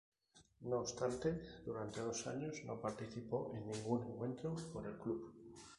No 0.61 0.79
obstante, 0.79 1.39
durante 1.63 1.99
dos 2.01 2.25
años 2.25 2.63
no 2.65 2.81
participó 2.81 3.51
en 3.53 3.67
ningún 3.69 4.01
encuentro 4.01 4.55
por 4.73 4.83
el 4.87 4.97
club. 4.97 5.31